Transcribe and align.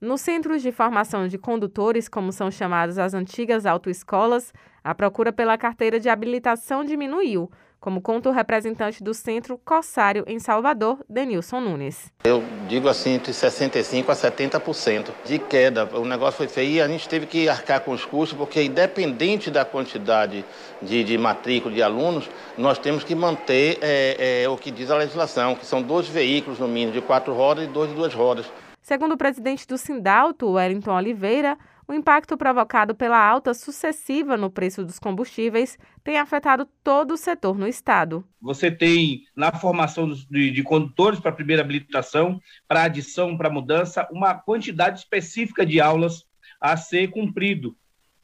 Nos 0.00 0.22
centros 0.22 0.62
de 0.62 0.72
formação 0.72 1.28
de 1.28 1.36
condutores, 1.36 2.08
como 2.08 2.32
são 2.32 2.50
chamadas 2.50 2.96
as 2.96 3.12
antigas 3.12 3.66
autoescolas, 3.66 4.50
a 4.82 4.94
procura 4.94 5.30
pela 5.30 5.58
carteira 5.58 6.00
de 6.00 6.08
habilitação 6.08 6.82
diminuiu, 6.82 7.50
como 7.78 8.00
conta 8.00 8.30
o 8.30 8.32
representante 8.32 9.04
do 9.04 9.12
Centro 9.12 9.58
Corsário 9.62 10.24
em 10.26 10.38
Salvador, 10.38 11.04
Denilson 11.06 11.60
Nunes. 11.60 12.10
Eu 12.24 12.42
digo 12.66 12.88
assim, 12.88 13.10
entre 13.10 13.30
65% 13.30 14.08
a 14.08 14.14
70% 14.14 15.10
de 15.22 15.38
queda. 15.38 15.84
O 15.94 16.06
negócio 16.06 16.38
foi 16.38 16.48
feio 16.48 16.76
e 16.76 16.80
a 16.80 16.88
gente 16.88 17.06
teve 17.06 17.26
que 17.26 17.46
arcar 17.46 17.82
com 17.82 17.92
os 17.92 18.06
custos, 18.06 18.38
porque 18.38 18.62
independente 18.62 19.50
da 19.50 19.66
quantidade 19.66 20.42
de, 20.80 21.04
de 21.04 21.18
matrícula 21.18 21.74
de 21.74 21.82
alunos, 21.82 22.26
nós 22.56 22.78
temos 22.78 23.04
que 23.04 23.14
manter 23.14 23.76
é, 23.82 24.44
é, 24.44 24.48
o 24.48 24.56
que 24.56 24.70
diz 24.70 24.90
a 24.90 24.96
legislação, 24.96 25.54
que 25.54 25.66
são 25.66 25.82
dois 25.82 26.08
veículos 26.08 26.58
no 26.58 26.66
mínimo 26.66 26.92
de 26.92 27.02
quatro 27.02 27.34
rodas 27.34 27.64
e 27.64 27.66
dois 27.66 27.90
de 27.90 27.96
duas 27.96 28.14
rodas. 28.14 28.46
Segundo 28.82 29.12
o 29.12 29.18
presidente 29.18 29.66
do 29.66 29.76
Sindalto, 29.76 30.52
Wellington 30.52 30.94
Oliveira, 30.94 31.58
o 31.86 31.92
impacto 31.92 32.36
provocado 32.36 32.94
pela 32.94 33.18
alta 33.18 33.52
sucessiva 33.52 34.36
no 34.36 34.48
preço 34.48 34.84
dos 34.84 34.98
combustíveis 34.98 35.76
tem 36.04 36.18
afetado 36.18 36.66
todo 36.84 37.14
o 37.14 37.16
setor 37.16 37.58
no 37.58 37.66
estado. 37.66 38.24
Você 38.40 38.70
tem 38.70 39.24
na 39.34 39.52
formação 39.52 40.08
de, 40.08 40.50
de 40.50 40.62
condutores 40.62 41.18
para 41.18 41.32
primeira 41.32 41.62
habilitação, 41.62 42.40
para 42.68 42.84
adição, 42.84 43.36
para 43.36 43.50
mudança, 43.50 44.08
uma 44.12 44.34
quantidade 44.34 45.00
específica 45.00 45.66
de 45.66 45.80
aulas 45.80 46.24
a 46.60 46.76
ser 46.76 47.08
cumprido. 47.10 47.76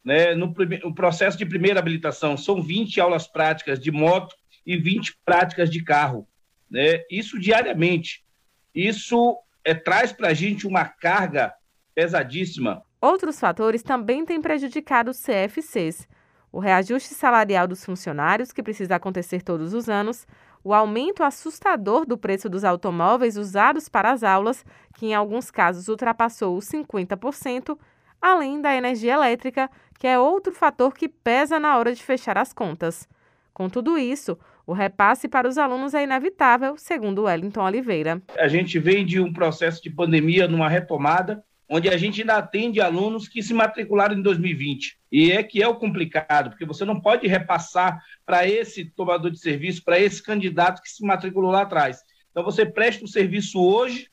Né? 0.05 0.35
No, 0.37 0.55
no 0.85 0.95
processo 0.95 1.37
de 1.37 1.45
primeira 1.45 1.81
habilitação, 1.81 2.37
são 2.37 2.63
20 2.63 3.01
aulas 3.01 3.27
práticas 3.27 3.81
de 3.81 3.91
moto 3.91 4.37
e 4.65 4.77
20 4.77 5.19
práticas 5.25 5.69
de 5.69 5.83
carro. 5.83 6.29
Né? 6.71 7.03
Isso 7.11 7.37
diariamente. 7.37 8.25
Isso 8.73 9.37
é, 9.67 9.75
traz 9.75 10.13
para 10.13 10.29
a 10.29 10.35
gente 10.35 10.65
uma 10.65 10.85
carga 10.85 11.53
pesadíssima. 11.93 12.83
Outros 13.01 13.41
fatores 13.41 13.83
também 13.83 14.25
têm 14.25 14.41
prejudicado 14.41 15.11
os 15.11 15.21
CFCs. 15.21 16.09
O 16.53 16.61
reajuste 16.61 17.13
salarial 17.13 17.67
dos 17.67 17.85
funcionários, 17.85 18.53
que 18.53 18.63
precisa 18.63 18.95
acontecer 18.95 19.43
todos 19.43 19.75
os 19.75 19.89
anos, 19.89 20.25
o 20.63 20.73
aumento 20.73 21.25
assustador 21.25 22.07
do 22.07 22.17
preço 22.17 22.49
dos 22.49 22.65
automóveis 22.65 23.37
usados 23.37 23.89
para 23.89 24.13
as 24.13 24.23
aulas, 24.23 24.65
que 24.95 25.07
em 25.07 25.15
alguns 25.15 25.51
casos 25.51 25.89
ultrapassou 25.89 26.57
os 26.57 26.65
50%, 26.67 27.77
além 28.23 28.61
da 28.61 28.75
energia 28.75 29.15
elétrica, 29.15 29.69
que 29.99 30.07
é 30.07 30.19
outro 30.19 30.53
fator 30.53 30.95
que 30.95 31.09
pesa 31.09 31.59
na 31.59 31.77
hora 31.77 31.93
de 31.93 32.03
fechar 32.03 32.39
as 32.39 32.53
contas. 32.53 33.09
Com 33.57 33.71
tudo 33.71 33.97
isso, 33.97 34.39
o 34.67 34.75
repasse 34.75 35.27
para 35.27 35.49
os 35.49 35.57
alunos 35.57 35.95
é 35.95 36.03
inevitável, 36.03 36.77
segundo 36.77 37.23
Wellington 37.23 37.65
Oliveira. 37.65 38.23
A 38.39 38.49
gente 38.49 38.79
vem 38.79 39.03
de 39.07 39.19
um 39.19 39.33
processo 39.33 39.83
de 39.83 39.89
pandemia 39.89 40.47
numa 40.47 40.69
retomada 40.69 41.43
onde 41.67 41.89
a 41.89 41.97
gente 41.97 42.21
ainda 42.21 42.37
atende 42.37 42.83
alunos 42.83 43.27
que 43.27 43.43
se 43.43 43.55
matricularam 43.55 44.15
em 44.15 44.21
2020. 44.21 44.99
E 45.11 45.33
é 45.33 45.43
que 45.43 45.63
é 45.63 45.67
o 45.67 45.77
complicado, 45.77 46.51
porque 46.51 46.67
você 46.67 46.85
não 46.85 47.01
pode 47.01 47.27
repassar 47.27 47.99
para 48.27 48.47
esse 48.47 48.85
tomador 48.91 49.31
de 49.31 49.39
serviço, 49.39 49.83
para 49.83 49.99
esse 49.99 50.23
candidato 50.23 50.83
que 50.83 50.91
se 50.91 51.03
matriculou 51.03 51.51
lá 51.51 51.63
atrás. 51.63 52.03
Então 52.31 52.45
você 52.45 52.67
presta 52.67 53.07
o 53.07 53.09
serviço 53.09 53.59
hoje, 53.59 54.11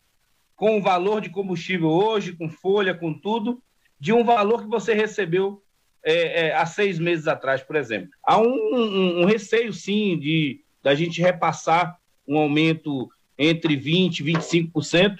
com 0.55 0.77
o 0.77 0.81
valor 0.81 1.19
de 1.19 1.29
combustível 1.29 1.89
hoje, 1.89 2.31
com 2.31 2.47
folha, 2.47 2.93
com 2.93 3.13
tudo, 3.13 3.61
de 3.99 4.13
um 4.13 4.23
valor 4.23 4.63
que 4.63 4.69
você 4.69 4.93
recebeu 4.93 5.61
é, 6.03 6.47
é, 6.47 6.55
há 6.55 6.65
seis 6.65 6.99
meses 6.99 7.27
atrás, 7.27 7.61
por 7.61 7.75
exemplo. 7.75 8.09
Há 8.23 8.37
um, 8.37 8.45
um, 8.45 9.21
um 9.21 9.25
receio, 9.25 9.71
sim, 9.71 10.17
de 10.19 10.59
da 10.81 10.93
gente 10.93 11.21
repassar 11.21 11.97
um 12.27 12.37
aumento 12.37 13.09
entre 13.37 13.77
20% 13.77 14.19
e 14.19 14.23
25%, 14.23 15.17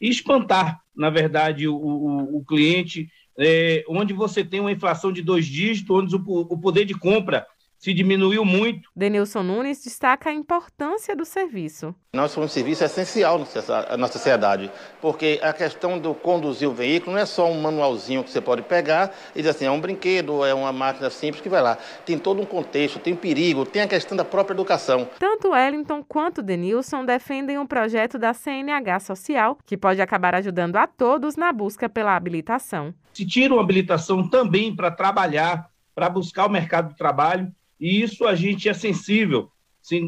e 0.00 0.08
espantar, 0.08 0.80
na 0.96 1.10
verdade, 1.10 1.68
o, 1.68 1.76
o, 1.76 2.38
o 2.38 2.44
cliente, 2.44 3.08
é, 3.38 3.84
onde 3.88 4.12
você 4.12 4.42
tem 4.42 4.58
uma 4.58 4.72
inflação 4.72 5.12
de 5.12 5.22
dois 5.22 5.46
dígitos, 5.46 5.96
onde 5.96 6.16
o, 6.16 6.20
o 6.26 6.58
poder 6.58 6.84
de 6.84 6.94
compra 6.94 7.46
se 7.82 7.92
diminuiu 7.92 8.44
muito. 8.44 8.88
Denilson 8.94 9.42
Nunes 9.42 9.82
destaca 9.82 10.30
a 10.30 10.32
importância 10.32 11.16
do 11.16 11.24
serviço. 11.24 11.92
Nós 12.14 12.30
somos 12.30 12.50
um 12.50 12.54
serviço 12.54 12.84
essencial 12.84 13.44
na 13.98 14.06
sociedade, 14.06 14.70
porque 15.00 15.40
a 15.42 15.52
questão 15.52 15.98
do 15.98 16.14
conduzir 16.14 16.68
o 16.68 16.72
veículo 16.72 17.12
não 17.12 17.18
é 17.18 17.26
só 17.26 17.50
um 17.50 17.60
manualzinho 17.60 18.22
que 18.22 18.30
você 18.30 18.40
pode 18.40 18.62
pegar 18.62 19.12
e 19.34 19.38
dizer 19.38 19.50
assim, 19.50 19.64
é 19.64 19.70
um 19.70 19.80
brinquedo, 19.80 20.44
é 20.44 20.54
uma 20.54 20.72
máquina 20.72 21.10
simples 21.10 21.42
que 21.42 21.48
vai 21.48 21.60
lá. 21.60 21.76
Tem 22.06 22.16
todo 22.16 22.40
um 22.40 22.44
contexto, 22.44 23.00
tem 23.00 23.16
perigo, 23.16 23.66
tem 23.66 23.82
a 23.82 23.88
questão 23.88 24.16
da 24.16 24.24
própria 24.24 24.54
educação. 24.54 25.08
Tanto 25.18 25.50
Wellington 25.50 26.04
quanto 26.04 26.40
Denilson 26.40 27.04
defendem 27.04 27.58
um 27.58 27.66
projeto 27.66 28.16
da 28.16 28.32
CNH 28.32 29.00
Social, 29.00 29.58
que 29.66 29.76
pode 29.76 30.00
acabar 30.00 30.36
ajudando 30.36 30.76
a 30.76 30.86
todos 30.86 31.34
na 31.34 31.52
busca 31.52 31.88
pela 31.88 32.14
habilitação. 32.14 32.94
Se 33.12 33.26
tira 33.26 33.52
uma 33.52 33.62
habilitação 33.62 34.28
também 34.28 34.74
para 34.74 34.90
trabalhar, 34.90 35.68
para 35.94 36.08
buscar 36.08 36.46
o 36.46 36.50
mercado 36.50 36.90
de 36.90 36.96
trabalho, 36.96 37.52
e 37.82 38.00
isso 38.00 38.28
a 38.28 38.36
gente 38.36 38.68
é 38.68 38.72
sensível. 38.72 39.50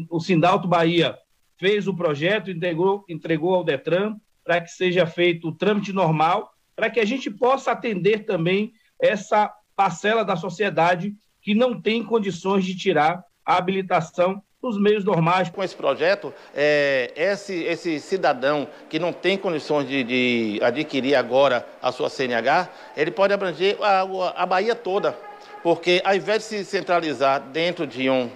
O 0.09 0.21
Sindalto 0.21 0.65
Bahia 0.65 1.17
fez 1.57 1.89
o 1.89 1.93
projeto, 1.93 2.49
entregou, 2.49 3.03
entregou 3.09 3.53
ao 3.53 3.65
Detran 3.65 4.15
para 4.45 4.61
que 4.61 4.69
seja 4.69 5.05
feito 5.05 5.49
o 5.49 5.51
trâmite 5.51 5.91
normal, 5.91 6.53
para 6.73 6.89
que 6.89 7.01
a 7.01 7.05
gente 7.05 7.29
possa 7.29 7.73
atender 7.73 8.19
também 8.19 8.71
essa 8.97 9.51
parcela 9.75 10.23
da 10.23 10.37
sociedade 10.37 11.13
que 11.41 11.53
não 11.53 11.81
tem 11.81 12.01
condições 12.01 12.63
de 12.63 12.77
tirar 12.77 13.21
a 13.45 13.57
habilitação 13.57 14.41
nos 14.63 14.79
meios 14.79 15.03
normais. 15.03 15.49
Com 15.49 15.61
esse 15.61 15.75
projeto, 15.75 16.33
é, 16.55 17.11
esse, 17.13 17.55
esse 17.63 17.99
cidadão 17.99 18.69
que 18.89 18.99
não 18.99 19.11
tem 19.11 19.37
condições 19.37 19.85
de, 19.85 20.01
de, 20.01 20.59
adquirir 20.63 21.15
agora 21.15 21.67
a 21.81 21.91
sua 21.91 22.09
CNH, 22.09 22.69
ele 22.95 23.11
pode 23.11 23.33
abranger 23.33 23.77
a, 23.81 24.01
a 24.41 24.45
Bahia 24.45 24.75
toda 24.75 25.34
porque 25.65 25.99
ao 26.05 26.13
invés 26.13 26.43
de 26.43 26.45
se 26.45 26.63
centralizar 26.63 27.41
dentro 27.41 27.87
de 27.87 28.07
um, 28.07 28.29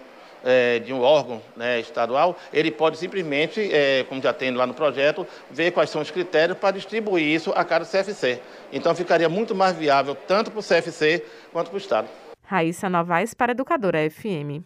é, 0.43 0.79
de 0.79 0.91
um 0.91 1.01
órgão 1.01 1.39
né, 1.55 1.79
estadual, 1.79 2.35
ele 2.51 2.71
pode 2.71 2.97
simplesmente, 2.97 3.71
é, 3.71 4.03
como 4.09 4.19
já 4.19 4.33
tem 4.33 4.49
lá 4.49 4.65
no 4.65 4.73
projeto, 4.73 5.27
ver 5.51 5.69
quais 5.69 5.91
são 5.91 6.01
os 6.01 6.09
critérios 6.09 6.57
para 6.57 6.71
distribuir 6.71 7.23
isso 7.23 7.53
a 7.55 7.63
cada 7.63 7.85
CFC. 7.85 8.41
Então 8.73 8.95
ficaria 8.95 9.29
muito 9.29 9.53
mais 9.53 9.75
viável 9.77 10.17
tanto 10.27 10.49
para 10.49 10.59
o 10.59 10.63
CFC 10.63 11.23
quanto 11.53 11.67
para 11.67 11.75
o 11.75 11.77
Estado. 11.77 12.07
Raíssa 12.47 12.89
Novaes 12.89 13.35
para 13.35 13.51
Educadora 13.51 14.09
FM. 14.09 14.65